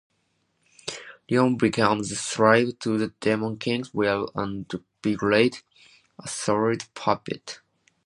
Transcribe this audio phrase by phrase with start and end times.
[1.29, 4.65] Lyon became the slave to the Demon King's will, and
[5.03, 5.59] Vigarde
[6.17, 7.59] a soulless puppet.